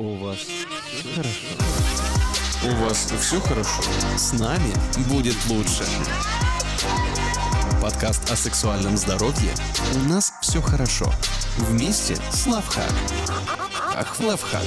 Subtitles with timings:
[0.00, 1.46] У вас все хорошо?
[2.62, 3.82] У вас все хорошо?
[4.16, 4.72] С нами
[5.08, 5.82] будет лучше.
[7.82, 9.50] Подкаст о сексуальном здоровье
[9.96, 11.12] «У нас все хорошо».
[11.56, 12.92] Вместе с Лавхак.
[13.96, 14.62] Ах, Лавхак.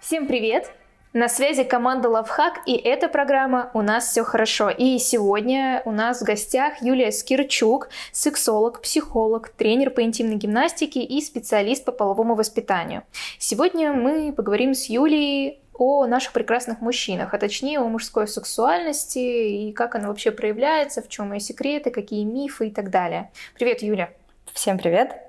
[0.00, 0.83] Всем привет!
[1.16, 4.68] На связи команда Лавхак, и эта программа «У нас все хорошо».
[4.68, 11.20] И сегодня у нас в гостях Юлия Скирчук, сексолог, психолог, тренер по интимной гимнастике и
[11.20, 13.04] специалист по половому воспитанию.
[13.38, 19.72] Сегодня мы поговорим с Юлией о наших прекрасных мужчинах, а точнее о мужской сексуальности и
[19.72, 23.30] как она вообще проявляется, в чем ее секреты, какие мифы и так далее.
[23.54, 24.10] Привет, Юля.
[24.52, 25.23] Всем привет.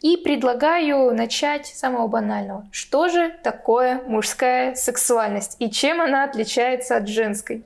[0.00, 2.66] И предлагаю начать с самого банального.
[2.70, 7.64] Что же такое мужская сексуальность и чем она отличается от женской?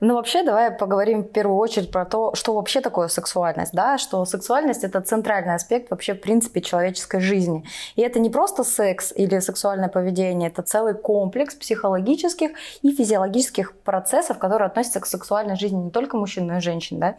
[0.00, 4.24] Ну, вообще, давай поговорим в первую очередь про то, что вообще такое сексуальность, да, что
[4.24, 7.64] сексуальность– это центральный аспект вообще, в принципе, человеческой жизни.
[7.96, 12.50] И это не просто секс или сексуальное поведение, это целый комплекс психологических
[12.82, 17.16] и физиологических процессов, которые относятся к сексуальной жизни не только мужчин, но и женщин, да.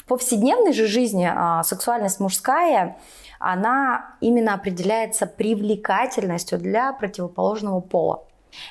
[0.00, 2.96] В повседневной же жизни а, сексуальность мужская–
[3.40, 8.22] она именно определяется привлекательностью для противоположного пола.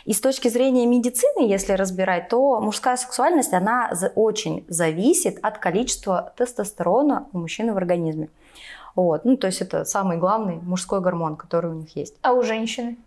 [0.05, 6.33] И с точки зрения медицины, если разбирать, то мужская сексуальность, она очень зависит от количества
[6.37, 8.29] тестостерона у мужчины в организме.
[8.95, 9.25] Вот.
[9.25, 12.15] Ну, то есть это самый главный мужской гормон, который у них есть.
[12.21, 12.97] А у женщины?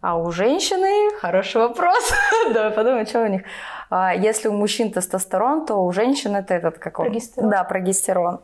[0.00, 2.12] А у женщины хороший вопрос.
[2.54, 3.42] Давай подумаем, что у них.
[3.90, 7.06] А, если у мужчин тестостерон, то у женщин это этот как он?
[7.06, 7.50] Прогестерон.
[7.50, 8.40] Да, прогестерон.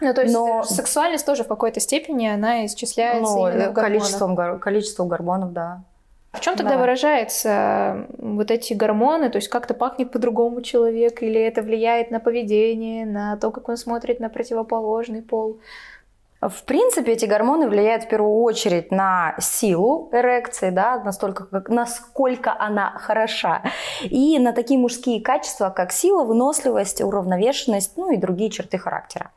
[0.00, 0.62] Ну, то есть Но...
[0.64, 5.80] сексуальность тоже в какой-то степени, она исчисляется ну, количеством, количеством гормонов, да.
[6.32, 6.80] В чем тогда да.
[6.80, 9.30] выражаются вот эти гормоны?
[9.30, 13.78] То есть как-то пахнет по-другому человек, или это влияет на поведение, на то, как он
[13.78, 15.60] смотрит на противоположный пол?
[16.40, 22.54] В принципе, эти гормоны влияют в первую очередь на силу эрекции, да, настолько, как, насколько
[22.58, 23.62] она хороша,
[24.02, 29.30] и на такие мужские качества, как сила, выносливость, уравновешенность, ну и другие черты характера.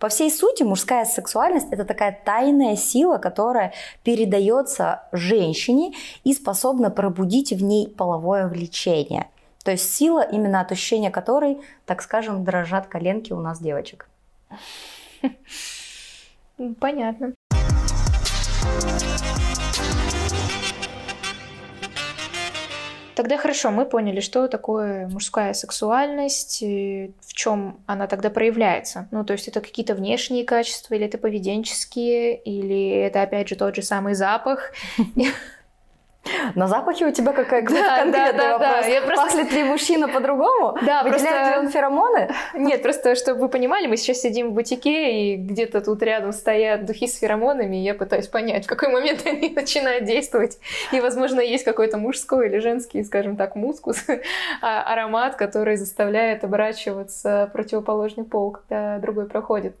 [0.00, 3.72] По всей сути, мужская сексуальность– это такая тайная сила, которая
[4.02, 5.94] передается женщине
[6.24, 9.28] и способна пробудить в ней половое влечение.
[9.64, 14.08] То есть сила, именно от ощущения которой, так скажем, дрожат коленки у нас девочек.
[16.78, 17.34] Понятно.
[23.14, 29.08] Тогда хорошо, мы поняли, что такое мужская сексуальность, в чем она тогда проявляется.
[29.10, 33.76] Ну, то есть это какие-то внешние качества, или это поведенческие, или это опять же тот
[33.76, 34.72] же самый запах.
[36.54, 38.84] На запахе у тебя какая-то да, конкретный да, да, вопрос.
[38.84, 38.86] Да.
[38.86, 39.24] Я просто...
[39.24, 40.76] Пахнет ли мужчина по-другому?
[40.82, 41.50] Да, Выделяет просто...
[41.50, 42.30] ли он феромоны?
[42.54, 46.84] Нет, просто чтобы вы понимали, мы сейчас сидим в бутике, и где-то тут рядом стоят
[46.84, 50.58] духи с феромонами, и я пытаюсь понять, в какой момент они начинают действовать.
[50.92, 54.04] И, возможно, есть какой-то мужской или женский, скажем так, мускус,
[54.62, 59.74] а, аромат, который заставляет оборачиваться противоположный пол, когда другой проходит.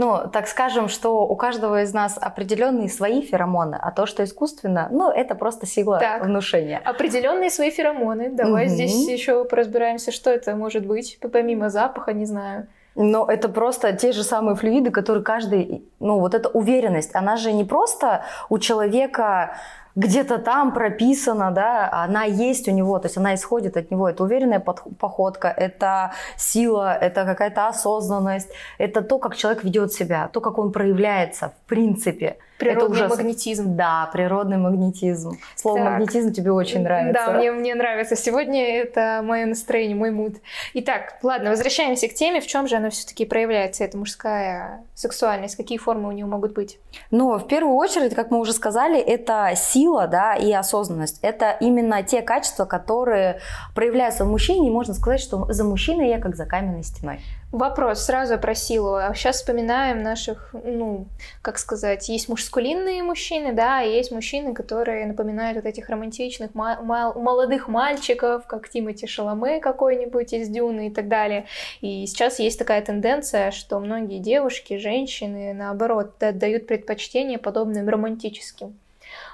[0.00, 4.86] Ну, так скажем, что у каждого из нас определенные свои феромоны, а то, что искусственно,
[4.92, 6.80] ну, это просто сила так, внушения.
[6.84, 8.30] Определенные свои феромоны.
[8.30, 8.74] Давай угу.
[8.74, 12.68] здесь еще поразбираемся, что это может быть, помимо запаха, не знаю.
[12.94, 17.52] Но это просто те же самые флюиды, которые каждый, ну вот эта уверенность, она же
[17.52, 19.56] не просто у человека
[19.98, 24.08] где-то там прописана, да, она есть у него, то есть она исходит от него.
[24.08, 28.48] Это уверенная походка, это сила, это какая-то осознанность,
[28.78, 32.36] это то, как человек ведет себя, то, как он проявляется в принципе.
[32.58, 33.08] Природный это уже...
[33.08, 33.76] магнетизм.
[33.76, 35.38] Да, природный магнетизм.
[35.54, 35.92] Слово так.
[35.92, 37.26] магнетизм тебе очень нравится.
[37.26, 38.16] Да, мне, мне нравится.
[38.16, 40.34] Сегодня это мое настроение, мой муд.
[40.74, 42.40] Итак, ладно, возвращаемся к теме.
[42.40, 45.56] В чем же она все-таки проявляется, эта мужская сексуальность?
[45.56, 46.80] Какие формы у нее могут быть?
[47.12, 51.18] Ну, в первую очередь, как мы уже сказали, это сила, да, и осознанность.
[51.22, 53.40] Это именно те качества, которые
[53.74, 57.20] проявляются в мужчине, и можно сказать, что за мужчиной я как за каменной стеной.
[57.50, 58.96] Вопрос сразу про силу.
[58.96, 61.06] А сейчас вспоминаем наших, ну,
[61.40, 67.68] как сказать, есть мужскулинные мужчины, да, и есть мужчины, которые напоминают вот этих романтичных молодых
[67.68, 71.46] мальчиков, как Тимати Шаломе какой-нибудь из Дюны и так далее.
[71.80, 78.78] И сейчас есть такая тенденция, что многие девушки, женщины, наоборот, отдают предпочтение подобным романтическим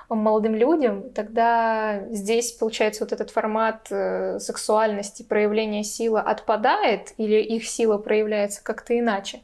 [0.08, 7.66] молодым людям, тогда здесь, получается, вот этот формат э, сексуальности, проявления силы отпадает или их
[7.66, 9.40] сила проявляется как-то иначе?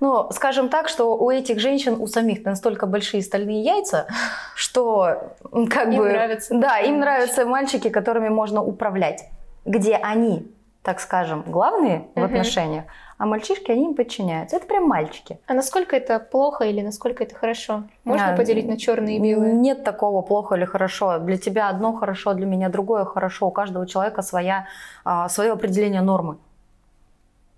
[0.00, 4.06] Ну, скажем так, что у этих женщин, у самих настолько большие стальные яйца,
[4.54, 5.34] что
[5.68, 6.08] как им бы...
[6.08, 6.54] Нравится.
[6.54, 9.28] да, им нравятся мальчики, которыми можно управлять,
[9.66, 10.50] где они
[10.82, 12.84] так скажем, главные в отношениях,
[13.20, 14.56] а мальчишки, они им подчиняются.
[14.56, 15.38] Это прям мальчики.
[15.46, 17.84] А насколько это плохо или насколько это хорошо?
[18.04, 19.52] Можно а, поделить на черные и белые?
[19.52, 21.18] Нет такого плохо или хорошо.
[21.18, 23.48] Для тебя одно хорошо, для меня другое хорошо.
[23.48, 24.68] У каждого человека своя,
[25.04, 26.38] а, свое определение нормы.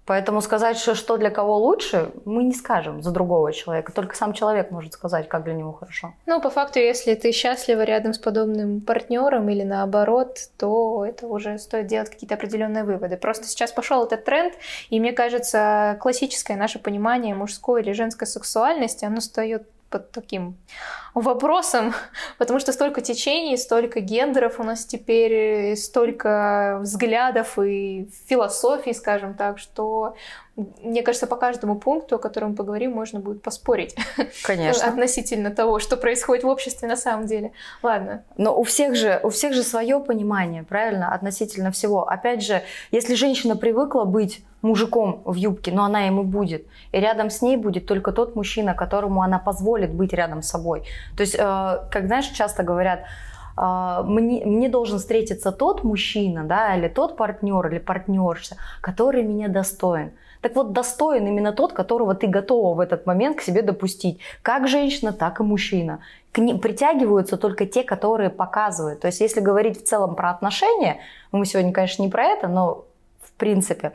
[0.04, 3.92] Поэтому сказать, что, что для кого лучше, мы не скажем за другого человека.
[3.92, 6.14] Только сам человек может сказать, как для него хорошо.
[6.26, 11.58] Ну, по факту, если ты счастлива рядом с подобным партнером или наоборот, то это уже
[11.58, 13.16] стоит делать какие-то определенные выводы.
[13.16, 14.54] Просто сейчас пошел этот тренд,
[14.90, 19.62] и мне кажется, классическое наше понимание мужской или женской сексуальности, оно стоит
[19.92, 20.56] под таким
[21.14, 21.94] вопросом,
[22.38, 29.58] потому что столько течений, столько гендеров у нас теперь, столько взглядов и философий, скажем так,
[29.58, 30.16] что
[30.56, 33.96] мне кажется, по каждому пункту, о котором мы поговорим, можно будет поспорить.
[34.42, 34.86] Конечно.
[34.86, 37.52] Относительно того, что происходит в обществе на самом деле.
[37.82, 38.24] Ладно.
[38.36, 42.06] Но у всех же, у всех же свое понимание, правильно, относительно всего.
[42.06, 46.66] Опять же, если женщина привыкла быть мужиком в юбке, но она ему будет.
[46.92, 50.84] И рядом с ней будет только тот мужчина, которому она позволит быть рядом с собой.
[51.16, 51.38] То есть, э,
[51.90, 53.00] как знаешь, часто говорят,
[53.58, 59.48] э, мне, мне должен встретиться тот мужчина, да, или тот партнер, или партнерша, который меня
[59.48, 60.12] достоин.
[60.40, 64.18] Так вот, достоин именно тот, которого ты готова в этот момент к себе допустить.
[64.42, 66.00] Как женщина, так и мужчина.
[66.32, 69.00] К ним притягиваются только те, которые показывают.
[69.00, 70.98] То есть, если говорить в целом про отношения,
[71.30, 72.84] мы сегодня, конечно, не про это, но
[73.22, 73.92] в принципе,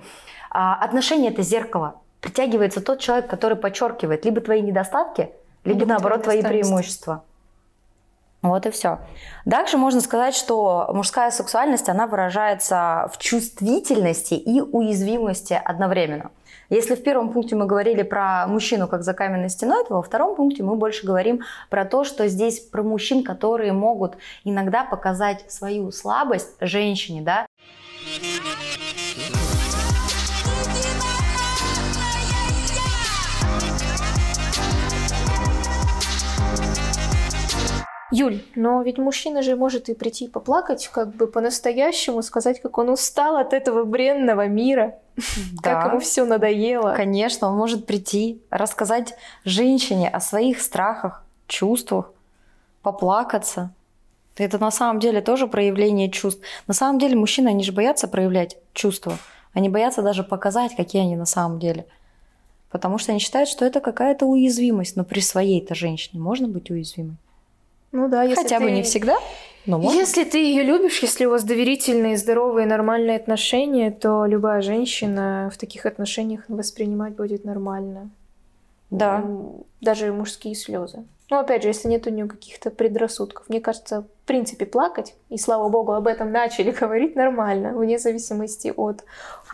[0.58, 2.02] отношения это зеркало.
[2.22, 5.30] Притягивается тот человек, который подчеркивает либо твои недостатки,
[5.64, 7.24] либо, либо наоборот твои преимущества.
[8.42, 9.00] Вот и все.
[9.50, 16.32] Также можно сказать, что мужская сексуальность, она выражается в чувствительности и уязвимости одновременно.
[16.70, 20.36] Если в первом пункте мы говорили про мужчину как за каменной стеной, то во втором
[20.36, 25.92] пункте мы больше говорим про то, что здесь про мужчин, которые могут иногда показать свою
[25.92, 27.46] слабость женщине, да.
[38.18, 42.90] Юль, но ведь мужчина же может и прийти поплакать, как бы по-настоящему сказать, как он
[42.90, 44.96] устал от этого бренного мира,
[45.62, 45.74] да.
[45.74, 46.94] как ему все надоело.
[46.96, 52.12] Конечно, он может прийти, рассказать женщине о своих страхах, чувствах,
[52.82, 53.72] поплакаться.
[54.36, 56.42] Это на самом деле тоже проявление чувств.
[56.68, 59.18] На самом деле мужчины, они же боятся проявлять чувства.
[59.54, 61.86] Они боятся даже показать, какие они на самом деле.
[62.70, 64.96] Потому что они считают, что это какая-то уязвимость.
[64.96, 67.18] Но при своей-то женщине можно быть уязвимой.
[67.92, 68.66] Ну да, если Хотя ты...
[68.66, 69.18] бы не всегда,
[69.66, 69.98] но можно.
[69.98, 75.58] Если ты ее любишь, если у вас доверительные, здоровые, нормальные отношения, то любая женщина в
[75.58, 78.10] таких отношениях воспринимать будет нормально.
[78.90, 79.24] Да.
[79.82, 81.04] Даже мужские слезы.
[81.30, 83.50] Ну, опять же, если нет у нее каких-то предрассудков.
[83.50, 88.74] Мне кажется, в принципе, плакать, и слава богу, об этом начали говорить нормально, вне зависимости
[88.76, 89.04] от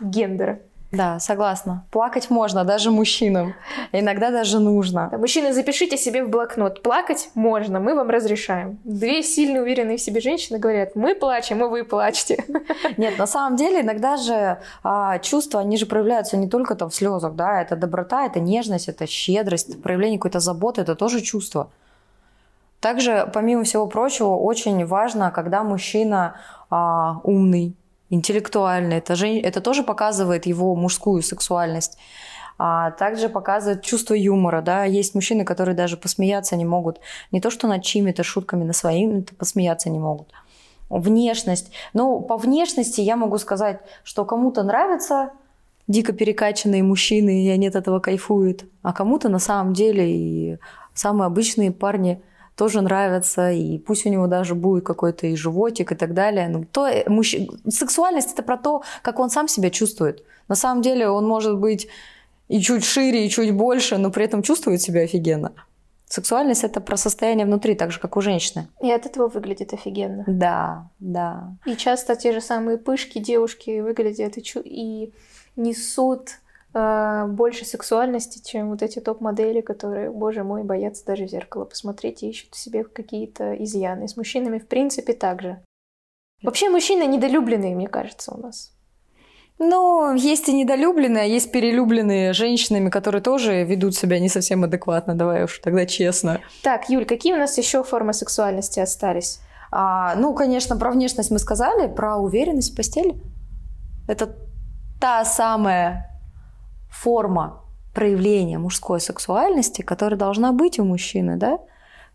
[0.00, 0.60] гендера.
[0.94, 1.84] Да, согласна.
[1.90, 3.54] Плакать можно, даже мужчинам.
[3.92, 5.08] Иногда даже нужно.
[5.10, 6.82] Да, мужчины, запишите себе в блокнот.
[6.82, 8.78] Плакать можно, мы вам разрешаем.
[8.84, 12.44] Две сильно уверенные в себе женщины говорят, мы плачем, и вы плачете.
[12.96, 16.94] Нет, на самом деле иногда же а, чувства, они же проявляются не только там в
[16.94, 21.70] слезах, да, это доброта, это нежность, это щедрость, проявление какой-то заботы, это тоже чувство.
[22.80, 26.36] Также, помимо всего прочего, очень важно, когда мужчина
[26.70, 27.74] а, умный,
[28.10, 28.98] интеллектуальный.
[28.98, 31.98] Это, же, это тоже показывает его мужскую сексуальность.
[32.56, 37.00] А также показывает чувство юмора, да, есть мужчины, которые даже посмеяться не могут,
[37.32, 40.28] не то что над чьими-то шутками, на своими-то посмеяться не могут.
[40.88, 41.72] Внешность.
[41.94, 45.30] Ну, по внешности я могу сказать, что кому-то нравятся
[45.88, 50.58] дико перекачанные мужчины, и они от этого кайфуют, а кому-то на самом деле и
[50.94, 52.22] самые обычные парни–
[52.56, 56.48] тоже нравятся, и пусть у него даже будет какой-то и животик и так далее.
[56.48, 57.36] Но то, э, мужч...
[57.68, 60.24] Сексуальность это про то, как он сам себя чувствует.
[60.48, 61.88] На самом деле он может быть
[62.48, 65.52] и чуть шире, и чуть больше, но при этом чувствует себя офигенно.
[66.06, 68.68] Сексуальность это про состояние внутри, так же, как у женщины.
[68.80, 70.24] И от этого выглядит офигенно.
[70.28, 71.56] Да, да.
[71.66, 75.12] И часто те же самые пышки девушки выглядят и, чу- и
[75.56, 76.38] несут
[76.74, 82.30] больше сексуальности, чем вот эти топ-модели, которые, боже мой, боятся даже в зеркало посмотреть и
[82.30, 84.08] ищут в себе какие-то изъяны.
[84.08, 85.62] с мужчинами, в принципе, так же.
[86.42, 88.72] Вообще мужчины недолюбленные, мне кажется, у нас.
[89.58, 95.14] Ну, есть и недолюбленные, а есть перелюбленные женщинами, которые тоже ведут себя не совсем адекватно,
[95.14, 96.40] давай уж тогда честно.
[96.62, 99.38] Так, Юль, какие у нас еще формы сексуальности остались?
[99.70, 103.14] А, ну, конечно, про внешность мы сказали, про уверенность в постели.
[104.08, 104.36] Это
[105.00, 106.13] та самая
[106.94, 107.60] форма
[107.92, 111.58] проявления мужской сексуальности, которая должна быть у мужчины, да?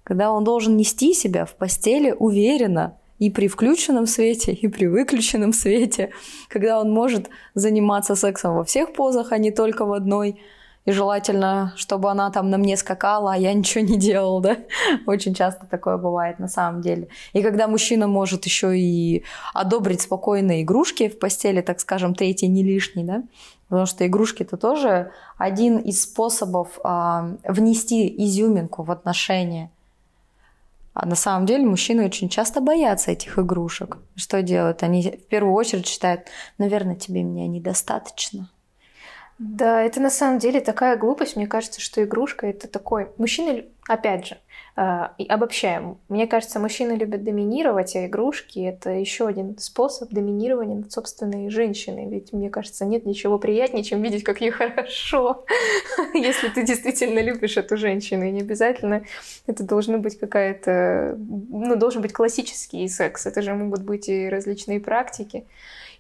[0.03, 5.53] Когда он должен нести себя в постели уверенно и при включенном свете, и при выключенном
[5.53, 6.11] свете,
[6.47, 10.39] когда он может заниматься сексом во всех позах, а не только в одной.
[10.85, 14.57] И желательно, чтобы она там на мне скакала, а я ничего не делал, да?
[15.05, 17.09] Очень часто такое бывает на самом деле.
[17.33, 22.63] И когда мужчина может еще и одобрить спокойные игрушки в постели, так скажем, третий не
[22.63, 23.23] лишний, да?
[23.69, 29.69] Потому что игрушки это тоже один из способов а, внести изюминку в отношения.
[30.93, 33.97] А на самом деле мужчины очень часто боятся этих игрушек.
[34.15, 34.83] Что делают?
[34.83, 36.23] Они в первую очередь считают,
[36.57, 38.49] наверное, тебе меня недостаточно.
[39.39, 41.37] Да, это на самом деле такая глупость.
[41.37, 43.07] Мне кажется, что игрушка это такой...
[43.17, 44.37] Мужчины, опять же,
[44.75, 45.97] э, обобщаем.
[46.09, 52.09] Мне кажется, мужчины любят доминировать, а игрушки это еще один способ доминирования над собственной женщиной.
[52.09, 55.45] Ведь мне кажется, нет ничего приятнее, чем видеть, как ей хорошо,
[56.13, 58.25] если ты действительно любишь эту женщину.
[58.25, 59.05] И не обязательно
[59.47, 61.15] это должно быть какая-то...
[61.17, 63.25] Ну, должен быть классический секс.
[63.25, 65.45] Это же могут быть и различные практики.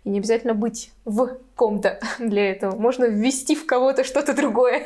[0.05, 2.75] И не обязательно быть в ком-то для этого.
[2.75, 4.85] Можно ввести в кого-то что-то другое.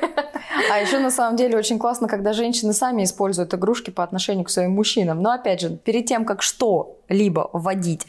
[0.72, 4.50] А еще на самом деле очень классно, когда женщины сами используют игрушки по отношению к
[4.50, 5.22] своим мужчинам.
[5.22, 8.08] Но опять же, перед тем, как что-либо вводить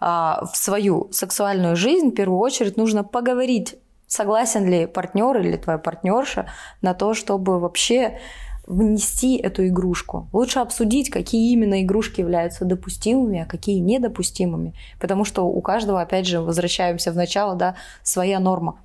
[0.00, 3.76] а, в свою сексуальную жизнь, в первую очередь нужно поговорить,
[4.08, 6.46] согласен ли партнер или твоя партнерша
[6.82, 8.18] на то, чтобы вообще
[8.70, 10.28] внести эту игрушку.
[10.32, 14.74] Лучше обсудить, какие именно игрушки являются допустимыми, а какие недопустимыми.
[15.00, 18.78] Потому что у каждого, опять же, возвращаемся в начало, да, своя норма.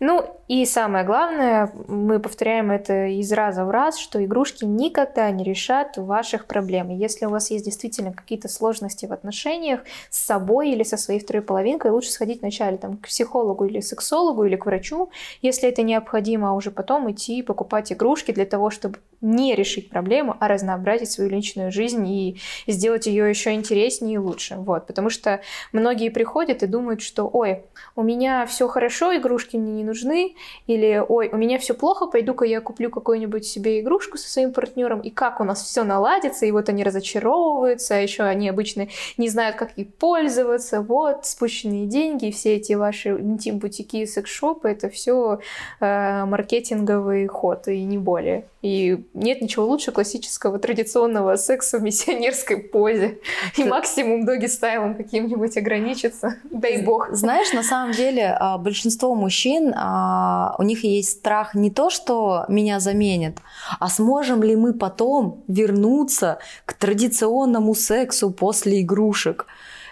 [0.00, 5.44] Ну и самое главное, мы повторяем это из раза в раз, что игрушки никогда не
[5.44, 6.90] решат ваших проблем.
[6.90, 11.42] Если у вас есть действительно какие-то сложности в отношениях с собой или со своей второй
[11.42, 15.10] половинкой, лучше сходить вначале там, к психологу или сексологу или к врачу,
[15.40, 20.36] если это необходимо, а уже потом идти покупать игрушки для того, чтобы не решить проблему,
[20.40, 22.36] а разнообразить свою личную жизнь и
[22.66, 24.56] сделать ее еще интереснее и лучше.
[24.56, 24.86] Вот.
[24.86, 25.40] Потому что
[25.72, 27.62] многие приходят и думают, что ой,
[27.94, 30.34] у меня все хорошо, игрушки мне не нужны,
[30.66, 35.00] или ой, у меня все плохо, пойду-ка я куплю какую-нибудь себе игрушку со своим партнером,
[35.00, 39.28] и как у нас все наладится, и вот они разочаровываются, а еще они обычно не
[39.28, 45.38] знают, как ей пользоваться, вот, спущенные деньги, все эти ваши интим-бутики и секс-шопы, это все
[45.80, 48.46] э, маркетинговый ход, и не более.
[48.62, 53.18] И нет ничего лучше классического традиционного секса в миссионерской позе.
[53.56, 56.36] И максимум доги стайлом каким-нибудь ограничиться.
[56.44, 57.10] Дай бог.
[57.12, 62.44] Знаешь, на самом деле а, большинство мужчин, а, у них есть страх не то, что
[62.48, 63.36] меня заменят,
[63.78, 69.46] а сможем ли мы потом вернуться к традиционному сексу после игрушек.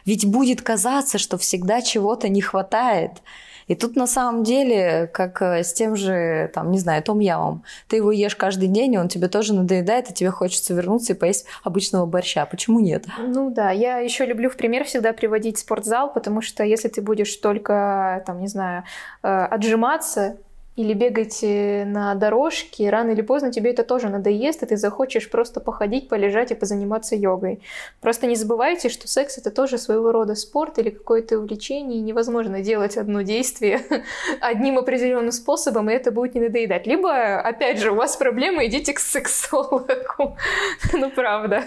[0.05, 3.23] Ведь будет казаться, что всегда чего-то не хватает.
[3.71, 7.63] И тут на самом деле, как э, с тем же, там, не знаю, том ямом.
[7.87, 11.17] Ты его ешь каждый день, и он тебе тоже надоедает, и тебе хочется вернуться и
[11.17, 12.45] поесть обычного борща.
[12.47, 13.05] Почему нет?
[13.17, 17.37] Ну да, я еще люблю в пример всегда приводить спортзал, потому что если ты будешь
[17.37, 18.83] только, там, не знаю,
[19.23, 20.39] э, отжиматься,
[20.81, 25.31] или бегать э, на дорожке, рано или поздно тебе это тоже надоест, и ты захочешь
[25.31, 27.61] просто походить, полежать и позаниматься йогой.
[28.01, 32.63] Просто не забывайте, что секс это тоже своего рода спорт или какое-то увлечение, и невозможно
[32.63, 33.81] делать одно действие
[34.41, 36.87] одним определенным способом, и это будет не надоедать.
[36.87, 40.37] Либо, опять же, у вас проблемы, идите к сексологу.
[40.93, 41.65] Ну, правда.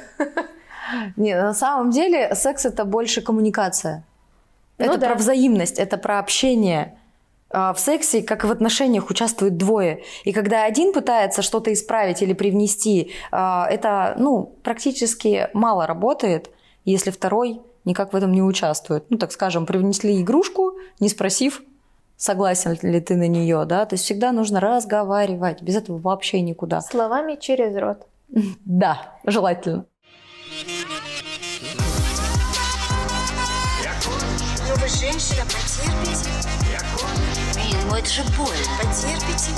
[1.16, 4.04] Не, на самом деле секс это больше коммуникация.
[4.78, 5.16] Ну это ну, про да.
[5.16, 6.98] взаимность, это про общение.
[7.54, 10.04] А, в сексе, как и в отношениях, участвуют двое.
[10.24, 16.50] И когда один пытается что-то исправить или привнести, а, это ну, практически мало работает,
[16.84, 19.06] если второй никак в этом не участвует.
[19.10, 21.62] Ну, так скажем, привнесли игрушку, не спросив,
[22.18, 26.82] согласен ли ты на нее, да, то есть всегда нужно разговаривать, без этого вообще никуда.
[26.82, 28.08] Словами через рот.
[28.66, 29.86] Да, желательно.
[35.00, 36.53] Женщина, потерпите.
[37.94, 38.56] Но это же больно.
[38.80, 39.52] Потерпите.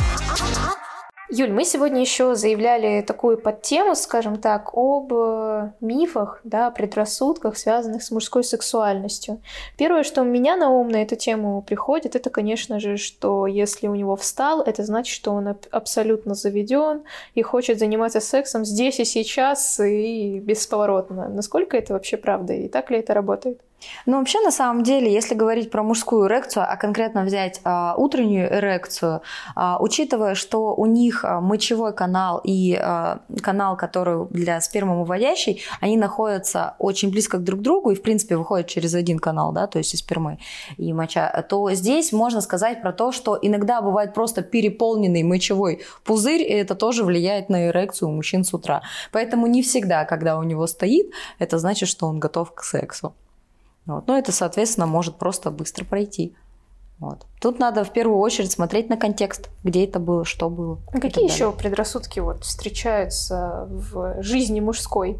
[1.30, 8.04] Юль, мы сегодня еще заявляли такую подтему, скажем так, об э, мифах, да, предрассудках, связанных
[8.04, 9.42] с мужской сексуальностью.
[9.78, 13.88] Первое, что у меня на ум на эту тему приходит, это, конечно же, что если
[13.88, 17.04] у него встал, это значит, что он абсолютно заведен
[17.36, 21.30] и хочет заниматься сексом здесь и сейчас и бесповоротно.
[21.30, 23.62] Насколько это вообще правда и так ли это работает?
[24.06, 28.54] Ну, вообще, на самом деле, если говорить про мужскую эрекцию, а конкретно взять а, утреннюю
[28.54, 29.22] эрекцию,
[29.56, 35.98] а, учитывая, что у них а, мочевой канал и а, канал, который для спермовыводящей, они
[35.98, 39.78] находятся очень близко друг к другу и, в принципе, выходят через один канал, да, то
[39.78, 40.40] есть из спермы
[40.78, 46.42] и моча, то здесь можно сказать про то, что иногда бывает просто переполненный мочевой пузырь,
[46.42, 48.82] и это тоже влияет на эрекцию у мужчин с утра.
[49.12, 53.14] Поэтому не всегда, когда у него стоит, это значит, что он готов к сексу.
[53.86, 54.08] Вот.
[54.08, 56.36] Но это, соответственно, может просто быстро пройти.
[57.00, 57.26] Вот.
[57.42, 60.80] Тут надо в первую очередь смотреть на контекст, где это было, что было.
[60.92, 65.18] А какие еще предрассудки вот встречаются в жизни мужской?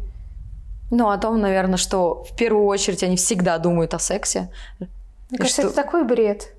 [0.90, 4.50] Ну, о том, наверное, что в первую очередь они всегда думают о сексе.
[4.78, 5.68] Мне кажется, что...
[5.70, 6.52] это такой бред.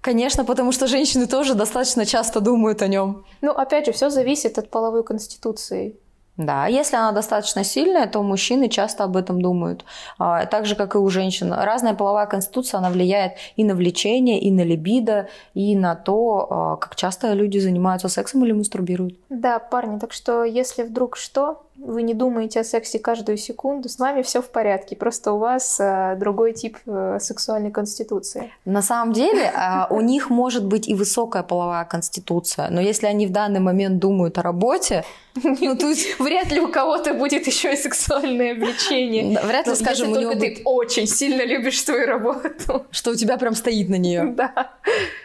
[0.00, 3.24] Конечно, потому что женщины тоже достаточно часто думают о нем.
[3.40, 5.96] Ну, опять же, все зависит от половой конституции.
[6.36, 9.84] Да, если она достаточно сильная, то мужчины часто об этом думают.
[10.18, 11.52] А, так же, как и у женщин.
[11.52, 16.76] Разная половая конституция, она влияет и на влечение, и на либидо, и на то, а,
[16.76, 19.16] как часто люди занимаются сексом или мастурбируют.
[19.28, 23.98] Да, парни, так что если вдруг что, вы не думаете о сексе каждую секунду, с
[23.98, 24.96] вами все в порядке.
[24.96, 28.52] Просто у вас а, другой тип а, сексуальной конституции.
[28.64, 33.26] На самом деле а, у них может быть и высокая половая конституция, но если они
[33.26, 35.04] в данный момент думают о работе,
[35.42, 39.38] ну, тут вряд ли у кого-то будет еще и сексуальное влечение.
[39.42, 42.86] вряд ли, скажем, у него ты очень сильно любишь свою работу.
[42.90, 44.32] Что у тебя прям стоит на нее.
[44.36, 44.72] Да.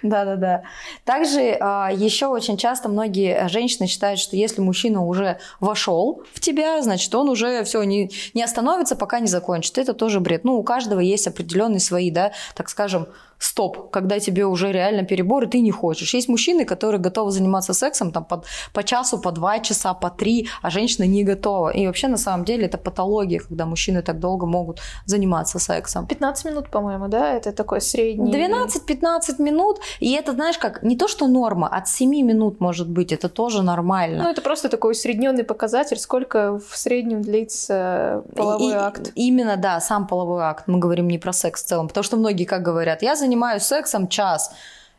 [0.01, 0.63] Да-да-да.
[1.05, 1.57] Также э,
[1.93, 7.29] еще очень часто многие женщины считают, что если мужчина уже вошел в тебя, значит, он
[7.29, 9.77] уже все не, не остановится, пока не закончит.
[9.77, 10.43] Это тоже бред.
[10.43, 13.07] Ну, у каждого есть определенные свои, да, так скажем,
[13.39, 16.13] стоп, когда тебе уже реально перебор, и ты не хочешь.
[16.13, 18.43] Есть мужчины, которые готовы заниматься сексом там, по,
[18.73, 21.69] по часу, по два часа, по три, а женщина не готова.
[21.69, 26.05] И вообще, на самом деле, это патология, когда мужчины так долго могут заниматься сексом.
[26.05, 27.33] 15 минут, по-моему, да?
[27.33, 28.31] Это такой средний...
[28.31, 29.79] 12-15 минут.
[30.01, 33.63] И это, знаешь, как не то, что норма, от 7 минут, может быть, это тоже
[33.63, 34.23] нормально.
[34.23, 39.11] Ну, это просто такой усредненный показатель, сколько в среднем длится половой и, акт.
[39.15, 40.65] Именно, да, сам половой акт.
[40.67, 41.87] Мы говорим не про секс в целом.
[41.87, 44.51] Потому что многие, как говорят, я занимаюсь занимаюсь сексом час.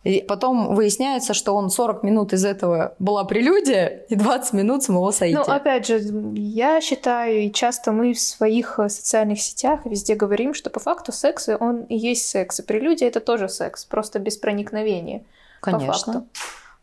[0.02, 5.10] И потом выясняется, что он 40 минут из этого была прелюдия и 20 минут самого
[5.10, 5.44] соития.
[5.46, 6.00] Ну, опять же,
[6.34, 11.12] я считаю, и часто мы в своих э, социальных сетях везде говорим, что по факту
[11.12, 12.60] секс, он и есть секс.
[12.60, 15.22] И прелюдия— это тоже секс, просто без проникновения.
[15.60, 15.88] Конечно.
[15.88, 16.26] По факту.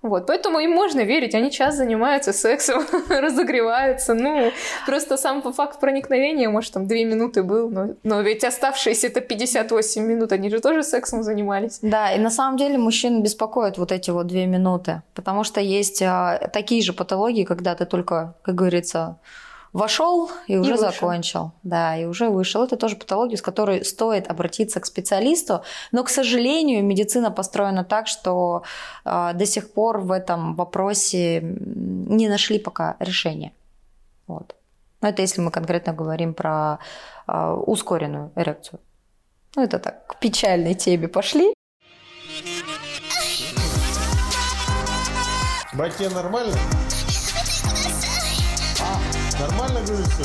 [0.04, 4.52] Вот, поэтому им можно верить, они час занимаются сексом, разогреваются, ну,
[4.86, 10.04] просто сам факт проникновения, может, там две минуты был, но, но ведь оставшиеся это 58
[10.04, 11.80] минут, они же тоже сексом занимались.
[11.82, 16.02] Да, и на самом деле мужчин беспокоят вот эти вот две минуты, потому что есть
[16.04, 19.18] а, такие же патологии, когда ты только, как говорится,
[19.74, 21.52] вошел и уже и закончил.
[21.64, 22.64] Да, и уже вышел.
[22.64, 25.62] Это тоже патология, с которой стоит обратиться к специалисту.
[25.92, 28.64] Но, к сожалению, медицина построена так, что
[29.06, 33.52] э, до сих пор в этом вопросе не нашли пока решения.
[34.28, 34.56] Вот.
[35.02, 36.80] Но это если мы конкретно говорим про
[37.28, 38.80] э, ускоренную эрекцию.
[39.56, 41.54] Ну, это так, к печальной теме пошли.
[45.74, 46.56] Братья, нормально?
[49.40, 50.24] Нормально, говорю, все?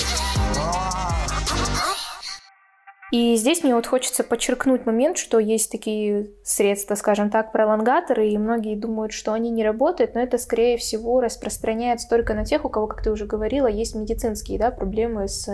[3.11, 8.39] И здесь мне вот хочется подчеркнуть момент, что есть такие средства, скажем так, пролонгаторы, и
[8.39, 12.71] многие думают, что они не работают, но это, скорее всего, распространяется только на тех, у
[12.71, 15.47] кого, как ты уже говорила, есть медицинские да, проблемы с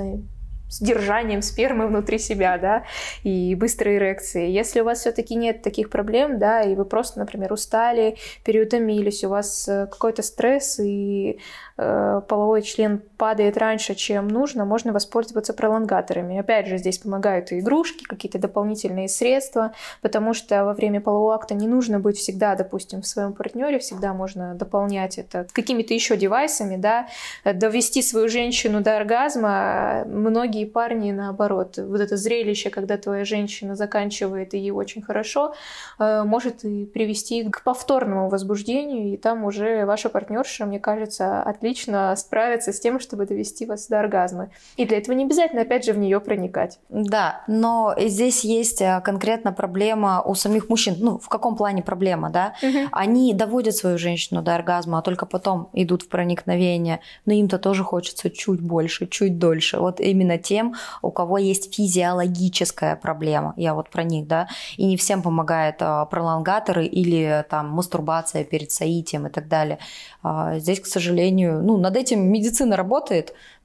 [0.69, 2.85] с держанием спермы внутри себя, да,
[3.23, 4.51] и быстрой эрекции.
[4.51, 9.31] Если у вас все-таки нет таких проблем, да, и вы просто, например, устали, переутомились, у
[9.31, 11.39] вас э, какой-то стресс, и
[11.79, 16.39] э, половой член падает раньше, чем нужно, можно воспользоваться пролонгаторами.
[16.39, 21.55] Опять же, здесь помогают и игрушки, какие-то дополнительные средства, потому что во время полового акта
[21.55, 26.77] не нужно быть всегда, допустим, в своем партнере, всегда можно дополнять это какими-то еще девайсами,
[26.77, 27.09] да,
[27.45, 30.05] довести свою женщину до оргазма.
[30.07, 35.55] Многие парни, наоборот, вот это зрелище, когда твоя женщина заканчивает и ей очень хорошо,
[35.99, 42.15] э, может и привести к повторному возбуждению, и там уже ваша партнерша, мне кажется, отлично
[42.17, 44.51] справится с тем, чтобы довести вас до оргазма.
[44.77, 46.79] И для этого не обязательно, опять же, в нее проникать.
[46.89, 50.97] Да, но здесь есть э, конкретно проблема у самих мужчин.
[50.99, 52.55] Ну, в каком плане проблема, да?
[52.63, 52.89] Угу.
[52.93, 57.83] Они доводят свою женщину до оргазма, а только потом идут в проникновение, но им-то тоже
[57.83, 59.79] хочется чуть больше, чуть дольше.
[59.79, 63.55] Вот именно тем, у кого есть физиологическая проблема.
[63.57, 64.49] Я вот про них, да.
[64.77, 69.79] И не всем помогает а, пролонгаторы или там мастурбация перед соитием и так далее.
[70.23, 72.98] А, здесь, к сожалению, ну, над этим медицина работает.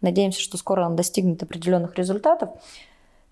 [0.01, 2.49] Надеемся, что скоро она достигнет определенных результатов.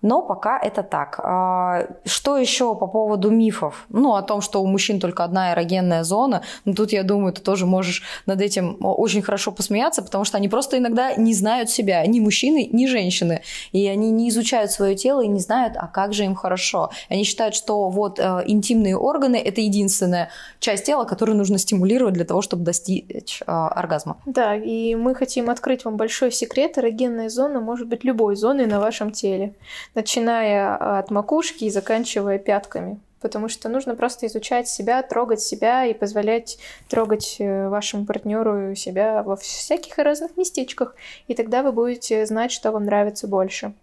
[0.02, 1.20] Но пока это так.
[1.22, 3.86] А, что еще по поводу мифов?
[3.88, 6.42] Ну, о том, что у мужчин только одна эрогенная зона.
[6.64, 10.48] Ну, тут, я думаю, ты тоже можешь над этим очень хорошо посмеяться, потому что они
[10.48, 12.04] просто иногда не знают себя.
[12.06, 13.42] Ни мужчины, ни женщины.
[13.70, 16.90] И они не изучают свое тело и не знают, а как же им хорошо.
[17.08, 22.24] Они считают, что вот э, интимные органы– это единственная часть тела, которую нужно стимулировать для
[22.24, 24.16] того, чтобы достичь э, оргазма.
[24.26, 26.76] Да, и мы хотим открыть вам большой секрет.
[26.76, 29.54] Эрогенная зона может быть любой зоной на вашем теле
[29.94, 33.00] начиная а, от макушки и заканчивая пятками.
[33.20, 39.22] Потому что нужно просто изучать себя, трогать себя и позволять трогать э, вашему партнеру себя
[39.22, 40.96] во всяких разных местечках.
[41.28, 43.74] И тогда вы будете знать, что вам нравится больше.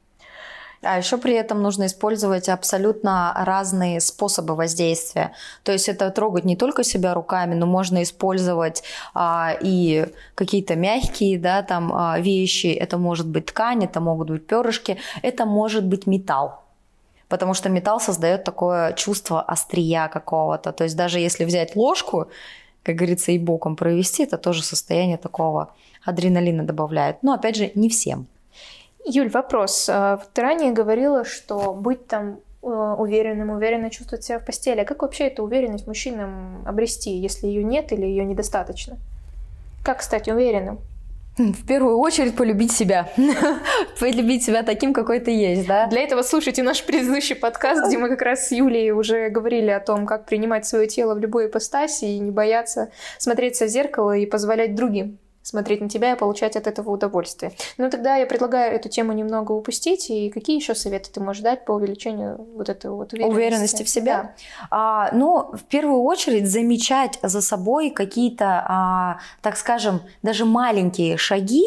[0.82, 5.34] А еще при этом нужно использовать абсолютно разные способы воздействия.
[5.64, 11.38] То есть это трогать не только себя руками, но можно использовать а, и какие-то мягкие
[11.38, 12.68] да, там, а, вещи.
[12.68, 16.64] Это может быть ткань, это могут быть перышки, это может быть металл.
[17.28, 20.72] Потому что металл создает такое чувство острия какого-то.
[20.72, 22.30] То есть даже если взять ложку,
[22.84, 25.74] как говорится, и боком провести, это тоже состояние такого
[26.06, 27.22] адреналина добавляет.
[27.22, 28.28] Но опять же, не всем.
[29.10, 29.90] Юль, вопрос.
[29.90, 34.82] А, ты ранее говорила, что быть там э, уверенным, уверенно чувствовать себя в постели.
[34.82, 38.98] А как вообще эту уверенность мужчинам обрести, если ее нет или ее недостаточно?
[39.84, 40.78] Как стать уверенным?
[41.38, 43.10] В первую очередь полюбить себя.
[44.00, 45.88] полюбить себя таким, какой ты есть, да?
[45.88, 49.80] Для этого слушайте наш предыдущий подкаст, где мы как раз с Юлей уже говорили о
[49.80, 54.28] том, как принимать свое тело в любой ипостаси и не бояться смотреться в зеркало и
[54.28, 55.18] позволять другим
[55.50, 57.52] смотреть на тебя и получать от этого удовольствие.
[57.78, 60.10] Ну, тогда я предлагаю эту тему немного упустить.
[60.10, 63.90] И какие еще советы ты можешь дать по увеличению вот этой вот уверенности, уверенности в
[63.90, 64.12] себе?
[64.12, 64.34] Да.
[64.70, 71.66] А, ну, в первую очередь замечать за собой какие-то, а, так скажем, даже маленькие шаги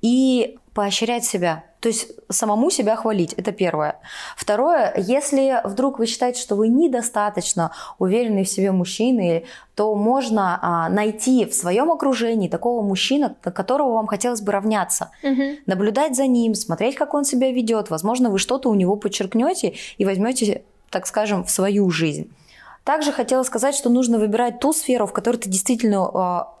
[0.00, 1.64] и поощрять себя.
[1.84, 4.00] То есть самому себя хвалить, это первое.
[4.38, 9.44] Второе, если вдруг вы считаете, что вы недостаточно уверенный в себе мужчины,
[9.74, 15.10] то можно а, найти в своем окружении такого мужчину, на которого вам хотелось бы равняться.
[15.22, 15.42] Угу.
[15.66, 17.90] Наблюдать за ним, смотреть, как он себя ведет.
[17.90, 22.32] Возможно, вы что-то у него подчеркнете и возьмете, так скажем, в свою жизнь.
[22.84, 26.54] Также хотела сказать, что нужно выбирать ту сферу, в которой ты действительно а,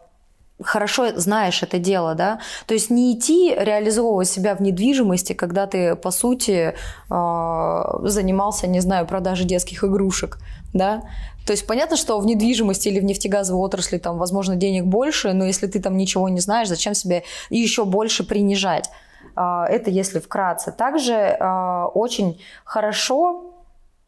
[0.62, 5.96] хорошо знаешь это дело, да, то есть не идти реализовывать себя в недвижимости, когда ты,
[5.96, 6.74] по сути,
[7.10, 10.38] а, занимался, не знаю, продажей детских игрушек,
[10.72, 11.02] да,
[11.46, 15.44] то есть понятно, что в недвижимости или в нефтегазовой отрасли там, возможно, денег больше, но
[15.44, 18.90] если ты там ничего не знаешь, зачем себя еще больше принижать?
[19.36, 20.72] А, это если вкратце.
[20.72, 23.52] Также а, очень хорошо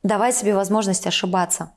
[0.03, 1.73] давать себе возможность ошибаться.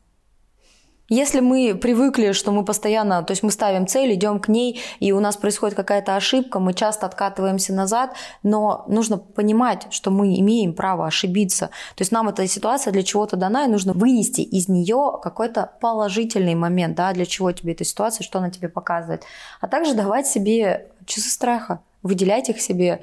[1.10, 5.12] Если мы привыкли, что мы постоянно, то есть мы ставим цель, идем к ней, и
[5.12, 10.74] у нас происходит какая-то ошибка, мы часто откатываемся назад, но нужно понимать, что мы имеем
[10.74, 11.68] право ошибиться.
[11.96, 16.56] То есть нам эта ситуация для чего-то дана, и нужно вынести из нее какой-то положительный
[16.56, 19.24] момент, да, для чего тебе эта ситуация, что она тебе показывает.
[19.62, 23.02] А также давать себе часы страха, выделять их себе,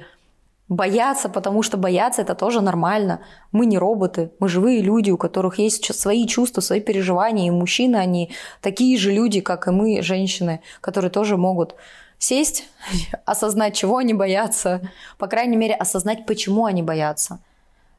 [0.69, 3.21] Бояться, потому что бояться это тоже нормально.
[3.53, 7.47] Мы не роботы, мы живые люди, у которых есть свои чувства, свои переживания.
[7.47, 11.75] И мужчины, они такие же люди, как и мы, женщины, которые тоже могут
[12.17, 12.65] сесть,
[13.25, 14.81] осознать, чего они боятся,
[15.17, 17.39] по крайней мере, осознать, почему они боятся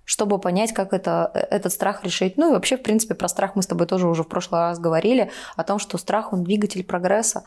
[0.09, 2.39] чтобы понять, как это, этот страх решить.
[2.39, 4.79] Ну и вообще, в принципе, про страх мы с тобой тоже уже в прошлый раз
[4.79, 7.45] говорили, о том, что страх, он двигатель прогресса.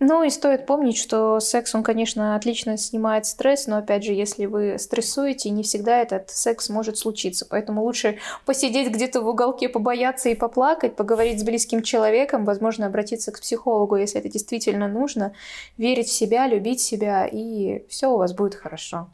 [0.00, 4.46] Ну и стоит помнить, что секс, он, конечно, отлично снимает стресс, но, опять же, если
[4.46, 7.46] вы стрессуете, не всегда этот секс может случиться.
[7.50, 13.32] Поэтому лучше посидеть где-то в уголке, побояться и поплакать, поговорить с близким человеком, возможно, обратиться
[13.32, 15.32] к психологу, если это действительно нужно,
[15.76, 19.10] верить в себя, любить себя, и все у вас будет хорошо.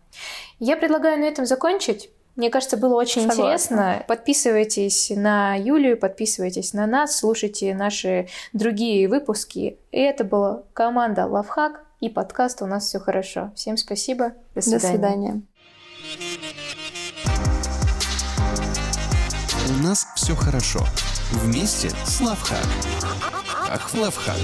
[0.58, 2.10] Я предлагаю на этом закончить.
[2.36, 3.44] Мне кажется, было очень Согласна.
[3.44, 4.04] интересно.
[4.08, 9.78] Подписывайтесь на Юлию, подписывайтесь на нас, слушайте наши другие выпуски.
[9.92, 13.52] И это была команда Лавхак и подкаст «У нас все хорошо».
[13.54, 14.32] Всем спасибо.
[14.54, 14.80] До свидания.
[14.80, 15.42] До свидания.
[19.68, 20.80] У нас все хорошо.
[21.30, 22.66] Вместе с Лавхак.
[23.70, 24.36] Ах, Лавхак.